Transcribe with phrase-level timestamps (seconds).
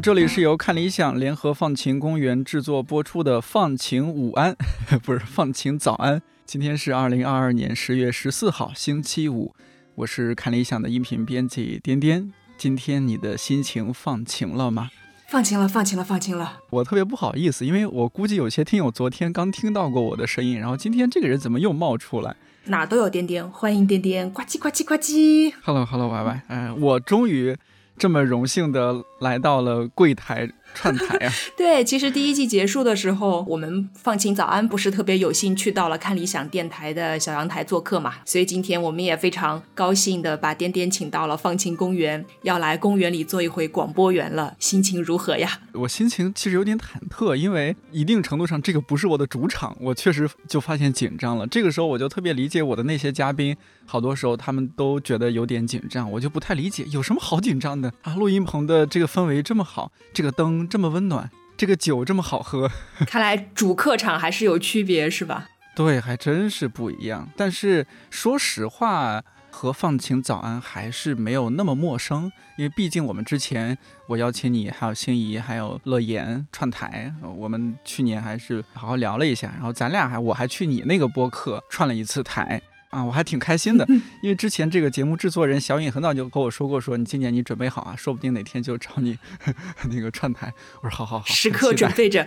[0.00, 4.54] 这里是由看理想联合放晴公园制作播出的《放晴午安》，
[5.02, 6.22] 不是放晴早安。
[6.46, 9.54] 今天是二零二二年十月十四号，星期五。
[9.96, 12.32] 我是看理想的音频编辑颠颠。
[12.56, 14.90] 今天你的心情放晴了吗？
[15.26, 16.60] 放晴了，放晴了，放晴了。
[16.70, 22.36] 我特别不好意思，因为我估计有些听友昨天刚听到过我的声音，然后今天这个人怎么又冒出来？
[22.66, 25.52] 哪都有颠颠，欢迎颠颠，呱唧呱唧呱唧。
[25.62, 27.56] Hello，Hello，Y Y，嗯，我终于
[27.98, 30.48] 这么荣幸的来到了柜台。
[30.74, 31.32] 串台啊！
[31.56, 45.60] 对，其实第一季结束的时候，我们放晴早安不是特别有幸去到了看理想电台的小阳台做客嘛，所以今天我们也非常高兴的把颠颠请到了放晴公园，要来公园里做一回广播员了，心情如何呀？
[45.72, 51.46] 我心情其实有点忐忑，因为一定程度上这个不是我的主场，我确实就发现紧张了。
[51.46, 58.14] 这个时候我就特别理解我的那些嘉宾，好多时候他们都觉得有点紧张，我就不太理解有什么好紧张的啊？
[58.14, 60.57] 录音棚的这个氛围这么好，这个灯。
[60.66, 62.70] 这么温暖，这个酒这么好喝，
[63.06, 65.48] 看来主客场还是有区别，是吧？
[65.76, 67.28] 对，还真是不一样。
[67.36, 73.76] 但是说实话，和放晴早安还是没有那么陌生，因为毕竟我们之前
[74.08, 82.60] 我邀请你，还有心仪，还有乐言串台，我们去年还是好好聊了一下，然后咱俩还我还去你那个播客串了一次台。
[82.90, 83.86] 啊，我还挺开心的，
[84.22, 89.18] 因为之前这个节目制作人小尹很早就跟我说过，说你今年你准备好啊，说不定哪天就找你
[89.90, 90.52] 那个串台。
[90.82, 92.26] 我说好好好，时刻准备着。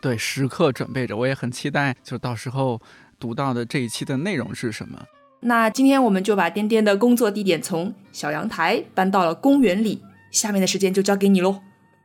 [0.00, 2.80] 对，时刻准备着，我也很期待，就到时候
[3.18, 5.02] 读到的这一期的内容是什么。
[5.40, 11.60] 那今天我们就把颠颠的工作地点从小阳台搬到了公园里，下面的时间就交给你喽。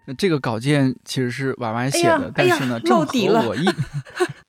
[0.06, 3.66] 那这个稿件其实是婉婉写的，但是呢，正合我意。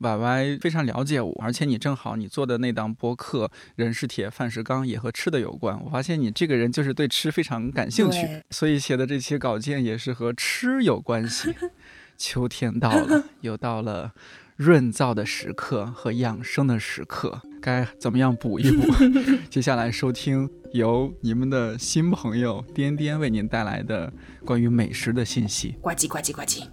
[0.02, 3.46] Y Y 非常了解我，而且你正好你做的那档播客
[3.76, 5.80] 《人是铁，饭是钢》也和吃的有关。
[5.84, 11.54] 我发现你这个人就是对吃非常感兴趣，所以写的这期稿件也是和吃有关系。
[12.18, 14.12] 秋天到了，又到了。
[14.56, 18.86] 润燥的时刻和养生的时刻，该怎么样补一补？
[19.50, 24.12] 接下来收听由你们的新朋友颠颠为您带来的
[24.44, 25.74] 关于美食的信息。
[25.80, 26.68] 呱唧呱唧呱唧。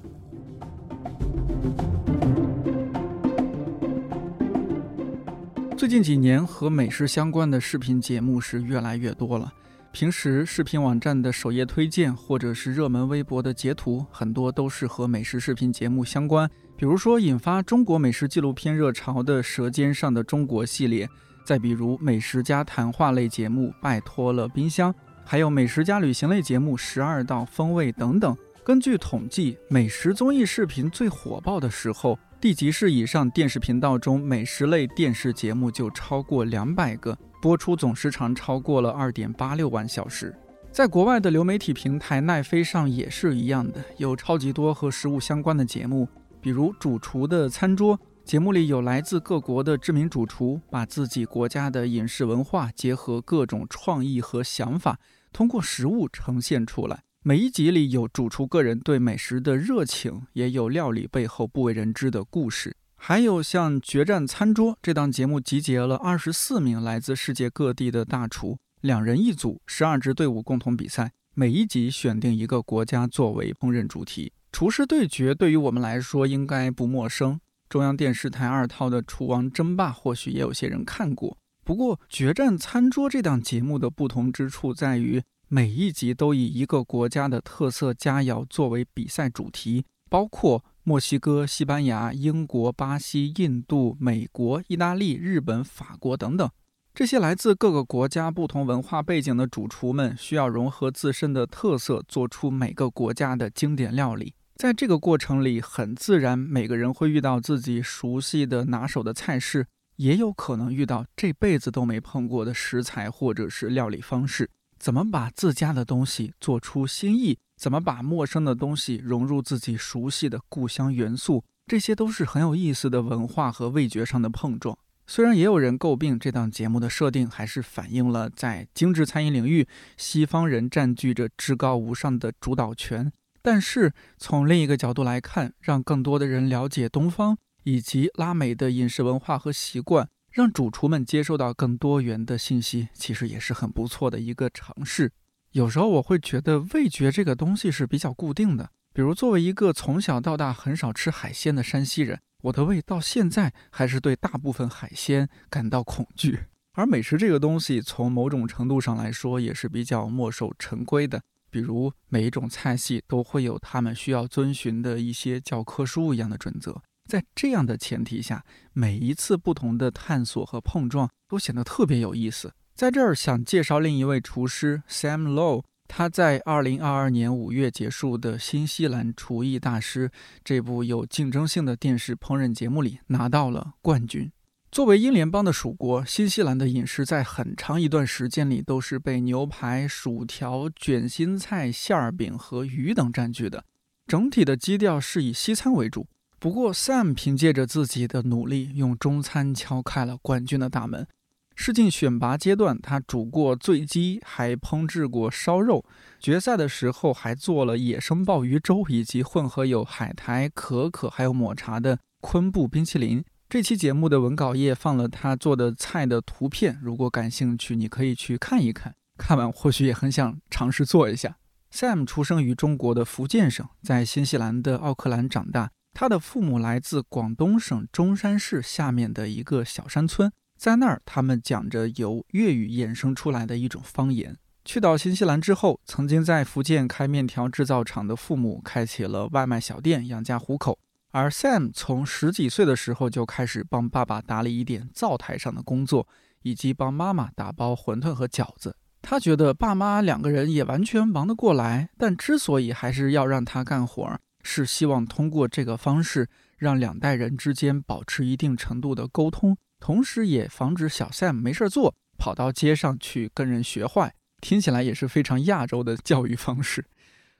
[5.90, 9.52] 近几年和美食相关的视频节目是越来越多了。
[9.92, 16.48] 平时视频网站的首页推荐或者是热门微博的截图，很多都是和美食视频节目相关。
[16.78, 21.10] 比如说，引发中国美食纪录片热潮的《舌尖上的中国》系列，
[21.44, 24.94] 再比如美食家谈话类节目《拜托了冰箱》，
[25.26, 28.38] 还有美食家旅行类节目《十二道风味》等等。
[28.64, 40.34] 根据统计，美食综艺视频最火爆的时候，地级市以上电视频道中美食类电视节目就超过两百个，播出总时长超过了二点八六万小时。
[40.72, 46.08] 在国外的流媒体平台奈飞上也是一样的，有超级多和食物相关的节目。
[46.40, 54.98] 比如主厨的餐桌节目里有来自各国的知名主厨，把自己国家的饮食文化结合各种创意和想法，
[55.34, 57.04] 通过食物呈现出来。
[57.22, 62.78] 每一集里有主厨个人对美食的热情，也有料理背后不为人知的故事。
[62.96, 74.32] 还有像《决战餐桌》这档节目，集结了二十四名来自世界各地的大厨，两人一组，十二支队伍共同比赛，每一集选定一个国家作为烹饪主题。
[74.54, 81.38] 厨师对决对于我们来说应该不陌生，中央电视台二套的《厨王争霸》或许也有些人看过。
[81.66, 85.22] 不过，《决战餐桌》这档节目的不同之处在于，
[85.52, 96.48] 每一集都以一个国家的特色佳肴作为比赛主题，包括墨西哥、西班牙、英国、巴西、印度、美国、意大利、日本、法国等等。
[96.94, 104.36] 这些来自各个国家、不同文化背景的主厨们，需要融合自身的特色，做出每个国家的经典料理。
[104.56, 109.66] 在这个过程里，很自然，每个人会遇到自己熟悉的拿手的菜式，
[109.96, 114.52] 也有可能遇到这辈子都没碰过的食材或者是料理方式。
[114.80, 117.38] 怎么把自家的东西做出新意？
[117.58, 121.44] 怎么把陌生的东西融入自己熟悉的故乡元素？
[121.68, 124.78] 这些都是很有意思的文化和味觉上的碰撞。
[125.06, 129.68] 虽然也有人诟病这档节目的设定，还是反映了在精致餐饮领域，
[129.98, 133.12] 西方人占据着至高无上的主导权。
[133.42, 140.08] 但是从另一个角度来看，让更多的人了解东方以及拉美的饮食文化和习惯，
[140.40, 145.12] 让主厨们接受到更多元的信息，其实也是很不错的一个尝试。
[145.52, 156.46] 有时候我会觉得味觉这个东西是比较固定的，比如作为一个从小到大很少吃海鲜的山西人，我的胃到现在还是对大部分海鲜感到恐惧。
[156.72, 161.22] 而美食这个东西，从某种程度上来说，也是比较墨守成规的。
[161.50, 166.82] 比如每一种菜系都会有他们需要遵循的一些教科书一样的准则。
[167.10, 172.54] 在这样的前提下，每一次不同的探索和碰撞都显得特别有意思。
[172.76, 180.12] 在这儿想介绍另一位厨师 Sam Low，他在2022年5月结束的新西兰厨艺大师
[180.44, 184.32] 这部有竞争性的电视烹饪节目里拿到了冠军。
[184.72, 193.66] 作为英联邦的属国，新西兰的饮食在很长一段时间里都是被牛排、薯条、卷心菜、馅儿饼和鱼等占据的，
[194.06, 196.06] 整体的基调是以西餐为主。
[196.40, 201.06] 不过，Sam 凭借着自己的努力，用中餐敲开了冠军的大门。
[201.54, 205.84] 试镜选拔阶段，他煮过醉鸡，还烹制过烧肉；
[206.18, 213.22] 决赛的时候，还做了野生鲍鱼粥，以及混合有海苔、可可还有抹茶的昆布冰淇淋。
[213.50, 218.96] 这期节目的文稿页放了他做的菜的图片，如果感兴趣，你可以去看一看。
[219.18, 221.36] 看完或许也很想尝试做一下。
[221.74, 225.72] Sam 出生于中国的福建省，在新西兰的奥克兰长大。
[226.02, 234.38] 他的父母来自广东省中山市下面的一个小山村，在那儿，他们讲着由粤语衍生出来的一种方言。
[234.64, 240.80] 去到新西兰之后，曾经在福建开面条制造厂的父母开起了外卖小店养家糊口，
[241.12, 246.08] 而 Sam 从十几岁的时候就开始帮爸爸打理一点灶台上的工作，
[246.44, 248.74] 以及帮妈妈打包馄饨和饺子。
[249.02, 254.22] 他觉得爸妈两个人也完全忙得过来，但之所以还是要让他干活儿。
[254.44, 264.14] 是希望通过这个方式，让两代人之间保持一定程度的沟通，同时也防止小 Sam 没事做，跑到街上去跟人学坏。
[264.42, 266.86] 听起来也是非常亚洲的教育方式。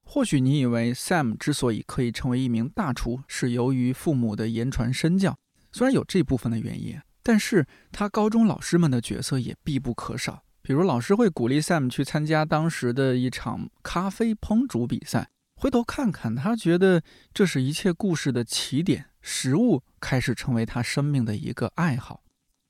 [0.04, 5.38] 或许你以为 Sam 之所以可以成为一名大厨，是由于父母的言传身教，
[5.72, 10.44] 虽然有这部分的原因，但是他高中老师们的角色也必不可少。
[10.62, 15.30] 比如老师会鼓励 Sam 去参加当时的一场咖啡烹煮比赛。
[15.62, 17.04] 回头看看，他觉得
[17.34, 19.08] 这是一切故事的起点。
[19.22, 22.24] 食物开始成为他生命的一个爱好。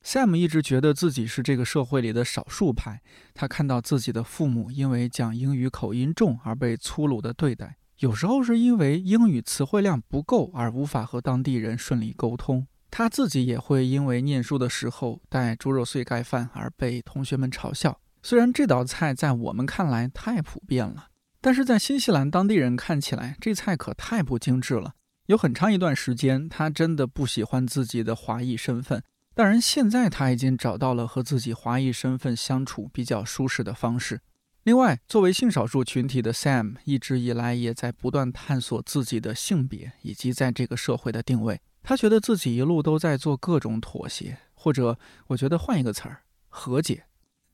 [0.04, 3.00] Sam 一直觉得自己是这个社会里的少数派。
[3.36, 12.66] 他看到自己的父母因为讲英语口音重而被粗鲁的对待，有时候是因为英语词汇量不够而无法和当地人顺利沟通。
[12.90, 18.00] 他自己也会因为念书的时候带猪肉碎盖饭而被同学们嘲笑。
[18.24, 21.10] 虽然这道菜在我们看来太普遍了。
[21.42, 24.96] 但是在新西兰当地人看起来，这菜可太不精致了。
[25.28, 29.04] 有很长一段时间，他真的不喜欢自己的华裔身份。
[29.36, 34.20] 当然，现在他已经找到了和自己华裔身份相处比较舒适的方式。
[34.64, 41.62] 另外，作为性少数群体的 Sam，一直以来也在不断探索自己的性别以及在这个社会的定位。
[41.82, 47.06] 他觉得自己一路都在做各种妥协，或者我觉得换一个词儿，和解，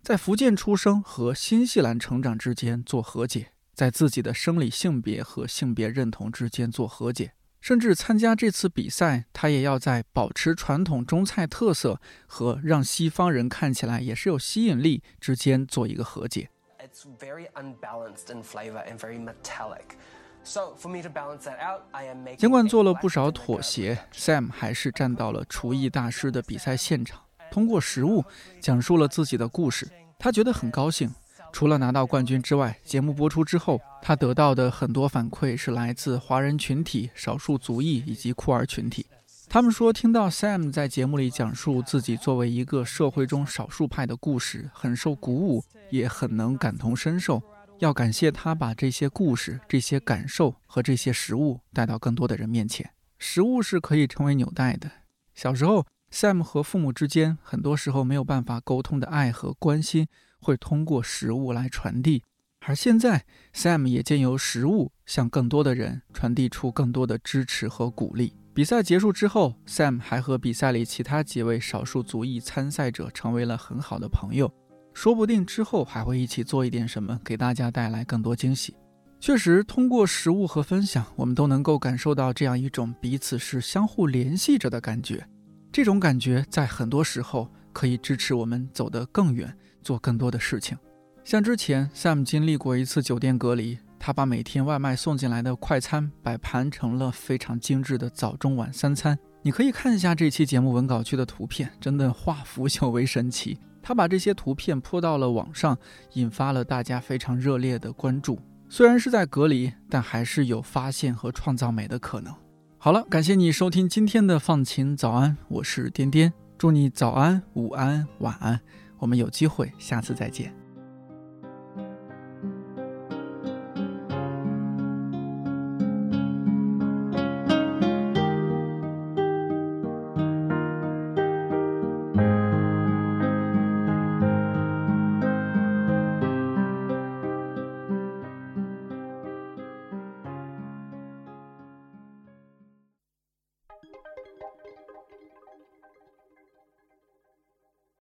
[0.01, 3.51] 在福建出生和新西兰成长之间做和解。
[3.75, 16.49] 在自己的生理性别和性别认同之间做和解，甚至参加这次比赛，他也要在保持传统中菜特色和让西方人看起来也是有吸引力之间做一个和解。
[16.79, 19.97] It's very unbalanced in flavor and very metallic.
[20.43, 22.37] So for me to balance that out, I am making.
[22.37, 27.19] 尽管做了不少妥协，Sam 还是站到了厨艺大师的比赛现场，
[27.51, 28.23] 通过食物
[28.61, 29.89] 讲述了自己的故事。
[30.19, 31.11] 他觉得很高兴。
[31.55, 39.05] 除了拿到冠军之外，节目播出之后，他得到的很多反馈是来自华人群体、少数族裔以及酷儿群体。
[39.47, 47.41] 他们说，听到 Sam 在节目里讲述自己作为一个社会中少数派的故事，很受鼓舞，也很能感同身受。
[47.79, 52.91] 要感谢他把这些故事、这些感受和这些食物带到更多的人面前。
[53.17, 54.91] 食物是可以成为纽带的。
[55.33, 60.09] 小时候，Sam 和父母之间很多时候没有办法沟通的爱和关心。
[60.41, 62.23] 会通过食物来传递，
[62.65, 68.33] 而现在 Sam 也借由食物向更多的人传递出更多的支持和鼓励。
[68.53, 74.49] 比赛结束之后，Sam 还和比赛里其他几位少数族裔参赛者成为了很好的朋友，
[74.93, 78.75] 说不定之后还会一起做一点什么，给大家带来更多惊喜。
[79.19, 85.27] 确实，通过食物和分享，我们都能够感受到这样一种彼此是相互联系着的感觉。
[85.71, 89.53] 这种感觉在很多时候可以支持我们走得更远。
[89.83, 90.75] 做更多的事情，
[91.23, 99.15] 像之前 Sam 经历过一次酒店隔离，他把每天外卖送进来的快餐摆盘成了非常精致的早中晚三餐。
[99.43, 103.59] 你可以看一下这期节目文稿区的图片，真的化腐朽为神奇。
[103.83, 105.77] 他把这些图片泼到了网上，
[106.13, 108.39] 引发了大家非常热烈的关注。
[108.67, 112.33] 虽然是在隔离，但还是有发现和创造美的可能。
[112.79, 118.59] 好了，感谢你收听今天的放晴早安，我是颠颠，祝你早安、午安、晚安。
[118.97, 120.64] 我们有机会，下次再见。